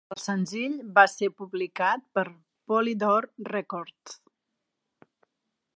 El 0.13 0.17
senzill 0.19 0.77
va 0.95 1.03
ser 1.11 1.27
publicat 1.41 2.07
per 2.19 2.23
Polydor 2.73 3.29
Records. 3.53 4.17